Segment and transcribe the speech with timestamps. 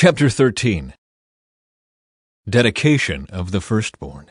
[0.00, 0.94] Chapter 13
[2.48, 4.30] Dedication of the Firstborn.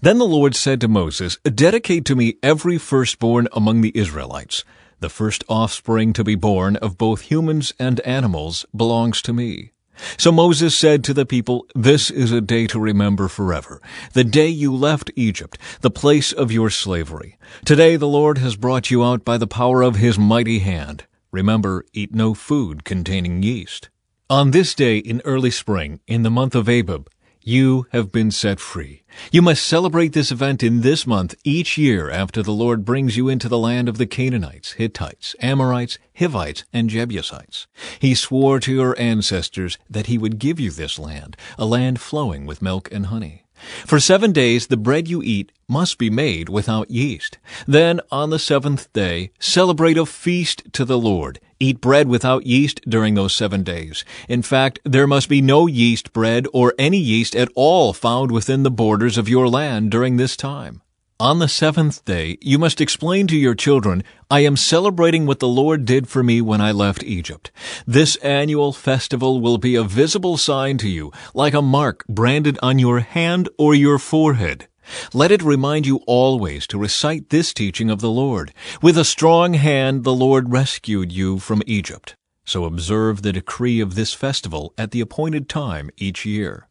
[0.00, 4.62] Then the Lord said to Moses, Dedicate to me every firstborn among the Israelites.
[5.00, 9.72] The first offspring to be born of both humans and animals belongs to me.
[10.18, 13.82] So Moses said to the people, This is a day to remember forever,
[14.12, 17.38] the day you left Egypt, the place of your slavery.
[17.64, 21.06] Today the Lord has brought you out by the power of his mighty hand.
[21.32, 23.88] Remember, eat no food containing yeast.
[24.32, 27.06] On this day in early spring, in the month of Abib,
[27.42, 29.02] you have been set free.
[29.30, 33.28] You must celebrate this event in this month each year after the Lord brings you
[33.28, 37.66] into the land of the Canaanites, Hittites, Amorites, Hivites, and Jebusites.
[37.98, 42.46] He swore to your ancestors that he would give you this land, a land flowing
[42.46, 43.44] with milk and honey.
[43.86, 47.38] For seven days the bread you eat must be made without yeast.
[47.66, 51.40] Then on the seventh day celebrate a feast to the Lord.
[51.58, 54.04] Eat bread without yeast during those seven days.
[54.28, 58.62] In fact, there must be no yeast bread or any yeast at all found within
[58.62, 60.82] the borders of your land during this time.
[61.22, 65.46] On the seventh day, you must explain to your children, I am celebrating what the
[65.46, 67.52] Lord did for me when I left Egypt.
[67.86, 72.80] This annual festival will be a visible sign to you, like a mark branded on
[72.80, 74.66] your hand or your forehead.
[75.14, 78.52] Let it remind you always to recite this teaching of the Lord.
[78.82, 82.16] With a strong hand the Lord rescued you from Egypt.
[82.44, 86.66] So observe the decree of this festival at the appointed time each year.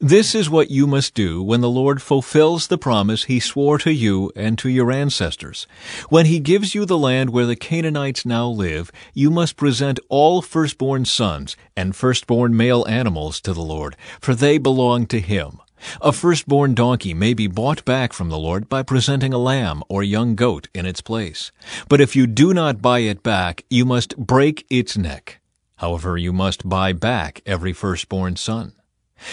[0.00, 3.92] This is what you must do when the Lord fulfills the promise he swore to
[3.92, 5.66] you and to your ancestors.
[6.08, 10.42] When he gives you the land where the Canaanites now live, you must present all
[10.42, 15.60] firstborn sons and firstborn male animals to the Lord, for they belong to him.
[16.00, 20.02] A firstborn donkey may be bought back from the Lord by presenting a lamb or
[20.02, 21.52] young goat in its place.
[21.88, 25.40] But if you do not buy it back, you must break its neck.
[25.76, 28.72] However, you must buy back every firstborn son.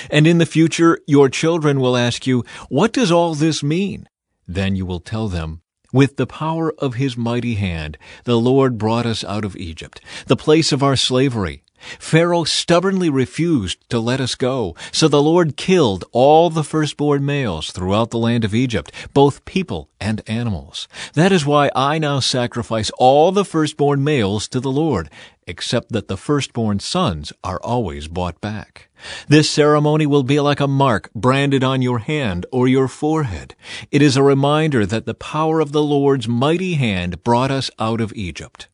[0.10, 4.08] And in the future, your children will ask you, What does all this mean?
[4.48, 5.62] Then you will tell them,
[5.94, 10.36] With the power of his mighty hand, the Lord brought us out of Egypt, the
[10.36, 11.64] place of our slavery.
[12.00, 17.72] Pharaoh stubbornly refused to let us go, so the Lord killed all the firstborn males
[17.72, 20.88] throughout the land of Egypt, both people and animals.
[21.14, 25.09] That is why I now sacrifice all the firstborn males to the Lord,
[25.47, 28.90] except that the firstborn sons are always bought back.
[29.28, 33.56] This ceremony will be like a mark branded on your hand or your forehead.
[33.92, 38.02] It is a reminder that the power of the Lord's mighty hand brought us out
[38.02, 38.68] of Egypt.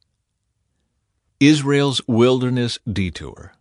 [1.39, 3.53] Israel's wilderness detour.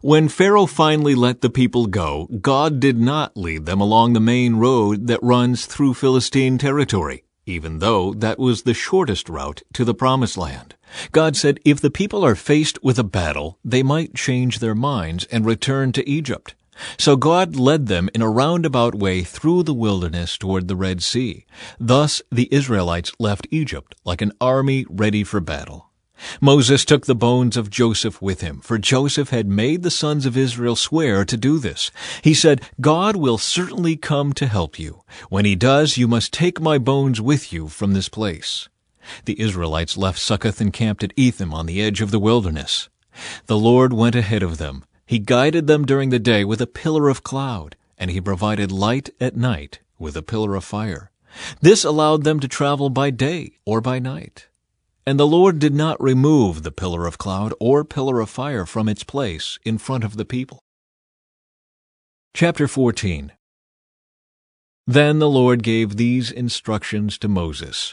[0.00, 4.56] When Pharaoh finally let the people go, God did not lead them along the main
[4.56, 9.94] road that runs through Philistine territory, even though that was the shortest route to the
[9.94, 10.76] Promised Land.
[11.10, 15.24] God said if the people are faced with a battle, they might change their minds
[15.32, 16.54] and return to Egypt.
[16.96, 21.44] So God led them in a roundabout way through the wilderness toward the Red Sea.
[21.80, 25.89] Thus the Israelites left Egypt like an army ready for battle.
[26.40, 30.36] Moses took the bones of Joseph with him, for Joseph had made the sons of
[30.36, 31.90] Israel swear to do this.
[32.22, 35.02] He said, God will certainly come to help you.
[35.28, 38.68] When he does, you must take my bones with you from this place.
[39.24, 42.88] The Israelites left Succoth and camped at Etham on the edge of the wilderness.
[43.46, 44.84] The Lord went ahead of them.
[45.06, 49.10] He guided them during the day with a pillar of cloud, and he provided light
[49.20, 51.10] at night with a pillar of fire.
[51.60, 54.48] This allowed them to travel by day or by night.
[55.10, 58.88] And the Lord did not remove the pillar of cloud or pillar of fire from
[58.88, 60.62] its place in front of the people.
[62.32, 63.32] Chapter 14
[64.86, 67.92] Then the Lord gave these instructions to Moses.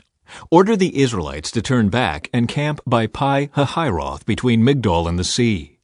[0.52, 5.24] Order the Israelites to turn back and camp by Pi Hahiroth between Migdol and the
[5.24, 5.80] sea.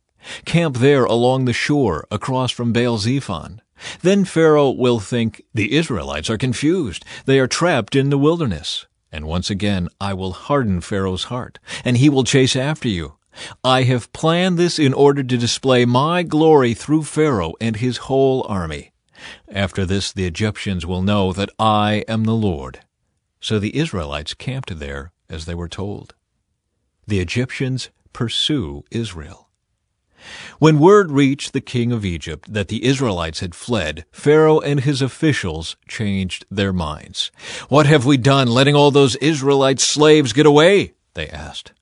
[0.46, 3.60] Camp there along the shore across from Baal Zephon.
[4.04, 7.04] Then Pharaoh will think the Israelites are confused.
[7.26, 8.86] They are trapped in the wilderness.
[9.14, 13.16] And once again I will harden Pharaoh's heart, and he will chase after you.
[13.64, 18.44] I have planned this in order to display my glory through Pharaoh and his whole
[18.50, 18.92] army.
[19.48, 22.80] After this the Egyptians will know that I am the Lord.
[23.40, 26.16] So the Israelites camped there as they were told.
[27.06, 29.43] The Egyptians pursue Israel.
[30.60, 35.02] When word reached the king of Egypt that the Israelites had fled, Pharaoh and his
[35.02, 37.32] officials changed their minds.
[37.70, 40.94] What have we done letting all those Israelite slaves get away?
[41.14, 41.74] They asked.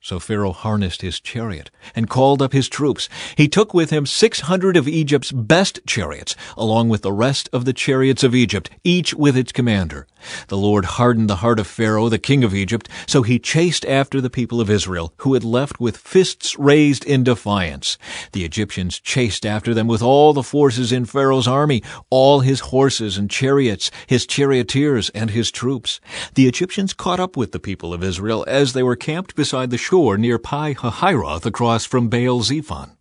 [0.00, 3.08] So Pharaoh harnessed his chariot and called up his troops.
[3.36, 7.64] He took with him six hundred of Egypt's best chariots, along with the rest of
[7.64, 10.06] the chariots of Egypt, each with its commander.
[10.48, 14.20] The Lord hardened the heart of Pharaoh, the king of Egypt, so he chased after
[14.20, 17.98] the people of Israel, who had left with fists raised in defiance.
[18.32, 23.18] The Egyptians chased after them with all the forces in Pharaoh's army, all his horses
[23.18, 26.00] and chariots, his charioteers and his troops.
[26.34, 29.76] The Egyptians caught up with the people of Israel as they were camped beside the
[29.76, 32.92] shore near Pi Hahiroth across from Baal Zephon.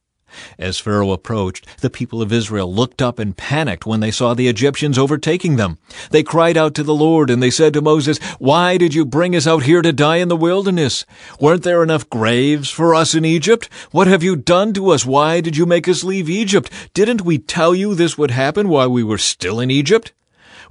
[0.57, 4.47] As Pharaoh approached, the people of Israel looked up and panicked when they saw the
[4.47, 5.77] Egyptians overtaking them.
[6.11, 9.35] They cried out to the Lord, and they said to Moses, Why did you bring
[9.35, 11.05] us out here to die in the wilderness?
[11.39, 13.69] Weren't there enough graves for us in Egypt?
[13.91, 15.05] What have you done to us?
[15.05, 16.71] Why did you make us leave Egypt?
[16.93, 20.13] Didn't we tell you this would happen while we were still in Egypt?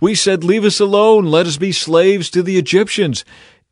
[0.00, 3.24] We said, Leave us alone, let us be slaves to the Egyptians.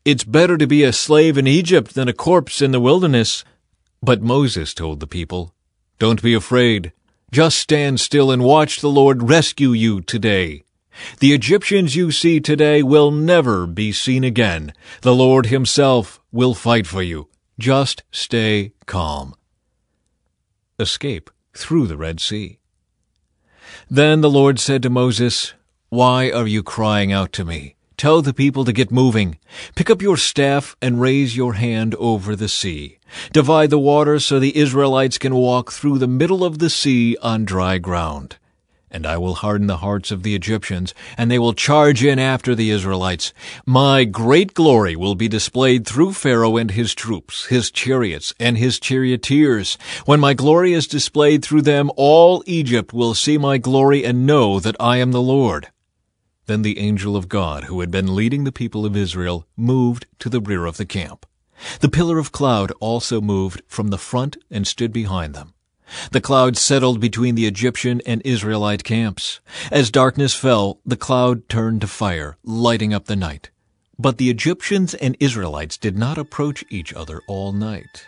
[0.05, 3.43] It's better to be a slave in Egypt than a corpse in the wilderness.
[4.03, 5.55] But Moses told the people,
[5.97, 6.93] Don't be afraid.
[7.31, 10.63] Just stand still and watch the Lord rescue you today.
[11.19, 14.73] The Egyptians you see today will never be seen again.
[15.01, 17.27] The Lord himself will fight for you.
[17.57, 19.33] Just stay calm.
[20.77, 22.59] Escape through the Red Sea.
[23.89, 25.55] Then the Lord said to Moses,
[25.89, 27.74] Why are you crying out to me?
[27.97, 29.37] Tell the people to get moving.
[29.75, 32.97] Pick up your staff and raise your hand over the sea.
[33.31, 37.45] Divide the water so the Israelites can walk through the middle of the sea on
[37.45, 38.37] dry ground.
[38.91, 42.53] And I will harden the hearts of the Egyptians, and they will charge in after
[42.53, 43.33] the Israelites.
[43.65, 48.77] My great glory will be displayed through Pharaoh and his troops, his chariots, and his
[48.77, 49.77] charioteers.
[50.05, 54.59] When my glory is displayed through them, all Egypt will see my glory and know
[54.59, 55.69] that I am the Lord.
[56.45, 60.29] Then the angel of God, who had been leading the people of Israel, moved to
[60.29, 61.25] the rear of the camp.
[61.79, 65.53] The pillar of cloud also moved from the front and stood behind them.
[66.11, 69.39] The cloud settled between the Egyptian and Israelite camps.
[69.71, 73.51] As darkness fell, the cloud turned to fire, lighting up the night.
[73.97, 78.07] But the Egyptians and Israelites did not approach each other all night.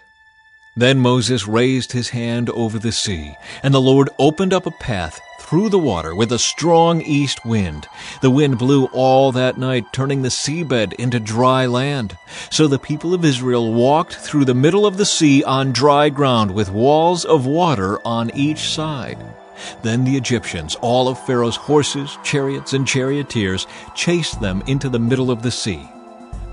[0.77, 5.19] Then Moses raised his hand over the sea, and the Lord opened up a path
[5.39, 7.87] through the water with a strong east wind.
[8.21, 12.15] The wind blew all that night, turning the seabed into dry land.
[12.51, 16.53] So the people of Israel walked through the middle of the sea on dry ground
[16.53, 19.17] with walls of water on each side.
[19.81, 23.65] Then the Egyptians, all of Pharaoh's horses, chariots, and charioteers,
[23.95, 25.89] chased them into the middle of the sea.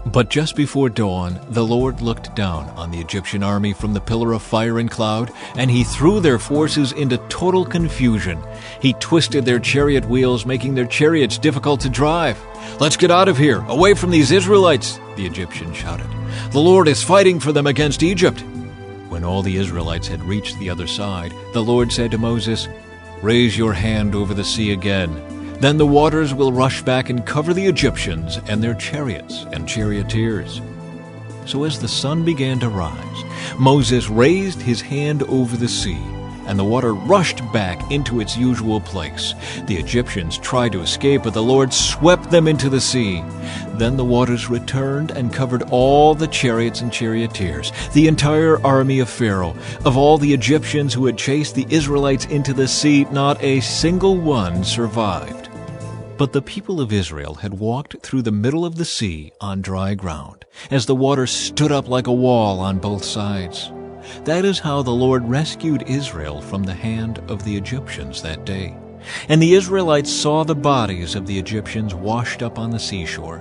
[0.06, 4.32] But just before dawn, the Lord looked down on the Egyptian army from the pillar
[4.32, 8.38] of fire and cloud, and he threw their forces into total confusion.
[8.80, 12.38] He twisted their chariot wheels, making their chariots difficult to drive.
[12.80, 16.08] Let's get out of here, away from these Israelites, the Egyptians shouted.
[16.50, 18.40] The Lord is fighting for them against Egypt.
[19.08, 22.68] When all the Israelites had reached the other side, the Lord said to Moses,
[23.22, 27.54] Raise your hand over the sea again then the waters will rush back and cover
[27.54, 30.60] the Egyptians and their chariots and charioteers.
[31.46, 33.24] So as the sun began to rise,
[33.58, 36.00] Moses raised his hand over the sea,
[36.46, 39.34] and the water rushed back into its usual place.
[39.66, 43.22] The Egyptians tried to escape, but the Lord swept them into the sea.
[43.74, 49.08] Then the waters returned and covered all the chariots and charioteers, the entire army of
[49.08, 49.56] Pharaoh.
[49.84, 54.16] Of all the Egyptians who had chased the Israelites into the sea, not a single
[54.16, 55.43] one survived.
[56.16, 59.94] But the people of Israel had walked through the middle of the sea on dry
[59.94, 63.72] ground, as the water stood up like a wall on both sides.
[64.24, 68.76] That is how the Lord rescued Israel from the hand of the Egyptians that day.
[69.28, 73.38] And the Israelites saw the bodies of the Egyptians washed up on the seashore.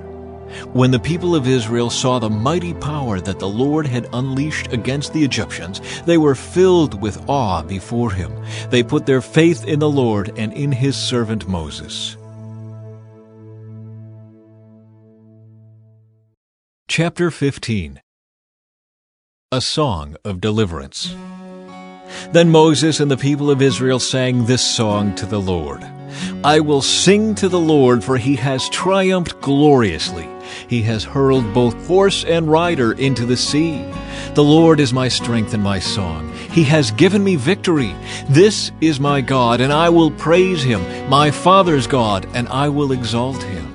[0.73, 5.13] When the people of Israel saw the mighty power that the Lord had unleashed against
[5.13, 8.33] the Egyptians, they were filled with awe before him.
[8.71, 12.17] They put their faith in the Lord and in his servant Moses.
[16.89, 18.01] Chapter 15
[19.53, 21.15] A Song of Deliverance
[22.33, 25.81] Then Moses and the people of Israel sang this song to the Lord.
[26.43, 30.27] I will sing to the Lord, for he has triumphed gloriously.
[30.67, 33.81] He has hurled both horse and rider into the sea.
[34.35, 36.33] The Lord is my strength and my song.
[36.51, 37.95] He has given me victory.
[38.29, 42.91] This is my God, and I will praise him, my Father's God, and I will
[42.91, 43.72] exalt him.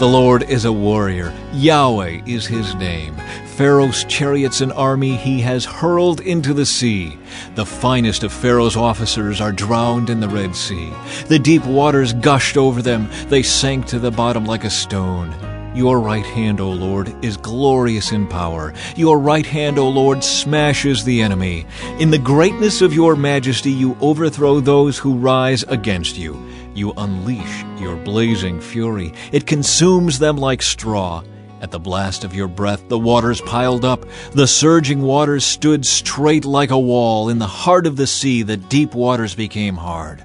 [0.00, 1.30] The Lord is a warrior.
[1.52, 3.14] Yahweh is his name.
[3.44, 7.18] Pharaoh's chariots and army he has hurled into the sea.
[7.54, 10.90] The finest of Pharaoh's officers are drowned in the Red Sea.
[11.26, 13.10] The deep waters gushed over them.
[13.28, 15.49] They sank to the bottom like a stone.
[15.74, 18.74] Your right hand, O Lord, is glorious in power.
[18.96, 21.64] Your right hand, O Lord, smashes the enemy.
[22.00, 26.36] In the greatness of your majesty, you overthrow those who rise against you.
[26.74, 29.12] You unleash your blazing fury.
[29.30, 31.22] It consumes them like straw.
[31.60, 34.04] At the blast of your breath, the waters piled up.
[34.32, 37.28] The surging waters stood straight like a wall.
[37.28, 40.24] In the heart of the sea, the deep waters became hard.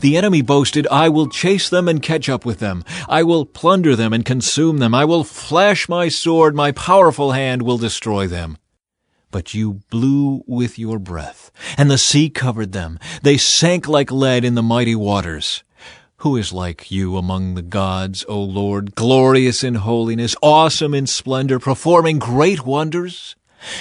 [0.00, 2.84] The enemy boasted, I will chase them and catch up with them.
[3.08, 4.94] I will plunder them and consume them.
[4.94, 6.54] I will flash my sword.
[6.54, 8.58] My powerful hand will destroy them.
[9.30, 12.98] But you blew with your breath, and the sea covered them.
[13.22, 15.62] They sank like lead in the mighty waters.
[16.18, 21.58] Who is like you among the gods, O Lord, glorious in holiness, awesome in splendor,
[21.58, 23.36] performing great wonders?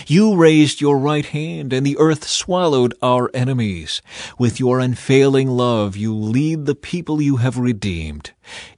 [0.08, 4.01] You raised your right hand, and the earth swallowed our enemies.
[4.38, 8.32] With your unfailing love, you lead the people you have redeemed.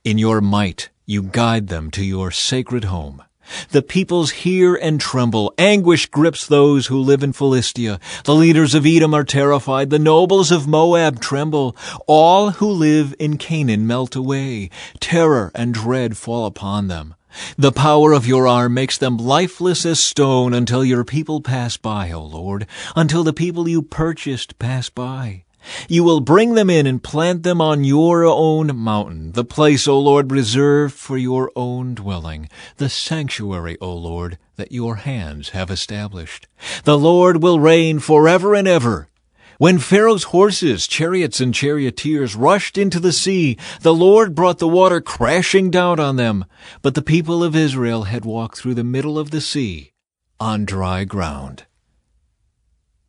[0.03, 3.23] In your might, you guide them to your sacred home.
[3.71, 5.53] The peoples hear and tremble.
[5.57, 7.99] Anguish grips those who live in Philistia.
[8.25, 9.89] The leaders of Edom are terrified.
[9.89, 11.75] The nobles of Moab tremble.
[12.07, 14.69] All who live in Canaan melt away.
[14.99, 17.15] Terror and dread fall upon them.
[17.57, 22.11] The power of your arm makes them lifeless as stone until your people pass by,
[22.11, 25.43] O Lord, until the people you purchased pass by.
[25.89, 29.99] You will bring them in and plant them on your own mountain, the place, O
[29.99, 36.47] Lord, reserved for your own dwelling, the sanctuary, O Lord, that your hands have established.
[36.85, 39.09] The Lord will reign forever and ever.
[39.57, 45.01] When Pharaoh's horses, chariots, and charioteers rushed into the sea, the Lord brought the water
[45.01, 46.45] crashing down on them.
[46.83, 49.93] But the people of Israel had walked through the middle of the sea
[50.39, 51.65] on dry ground.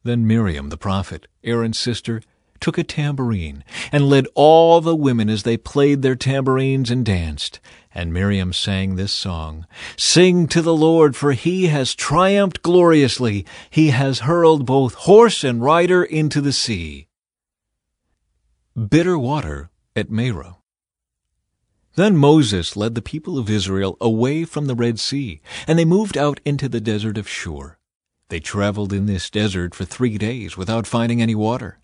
[0.05, 2.23] Then Miriam the prophet, Aaron's sister,
[2.61, 7.61] took a tambourine and led all the women as they played their tambourines and danced.
[7.95, 13.45] And Miriam sang this song Sing to the Lord, for he has triumphed gloriously.
[13.71, 17.09] He has hurled both horse and rider into the sea.
[18.77, 20.57] Bitter water at Marah.
[21.97, 26.17] Then Moses led the people of Israel away from the Red Sea, and they moved
[26.17, 27.77] out into the desert of Shur.
[28.29, 31.81] They traveled in this desert for three days without finding any water.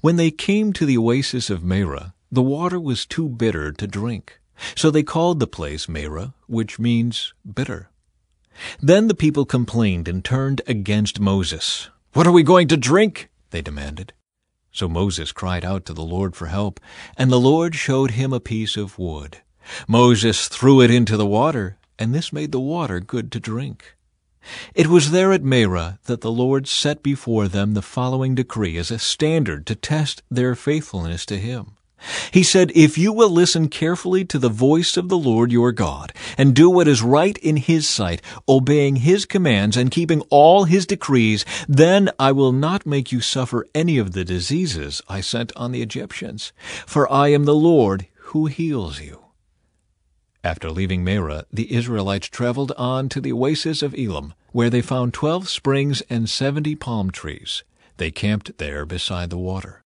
[0.00, 4.40] When they came to the oasis of Marah, the water was too bitter to drink.
[4.74, 7.90] So they called the place Marah, which means bitter.
[8.80, 11.90] Then the people complained and turned against Moses.
[12.12, 13.28] What are we going to drink?
[13.50, 14.12] they demanded.
[14.72, 16.80] So Moses cried out to the Lord for help,
[17.16, 19.38] and the Lord showed him a piece of wood.
[19.88, 23.95] Moses threw it into the water, and this made the water good to drink.
[24.74, 28.90] It was there at Marah that the Lord set before them the following decree as
[28.90, 31.76] a standard to test their faithfulness to Him.
[32.30, 36.12] He said, If you will listen carefully to the voice of the Lord your God,
[36.36, 40.86] and do what is right in his sight, obeying his commands and keeping all his
[40.86, 45.72] decrees, then I will not make you suffer any of the diseases I sent on
[45.72, 46.52] the Egyptians,
[46.86, 49.25] for I am the Lord who heals you.
[50.46, 55.12] After leaving Marah, the Israelites traveled on to the oasis of Elim, where they found
[55.12, 57.64] twelve springs and seventy palm trees.
[57.96, 59.82] They camped there beside the water.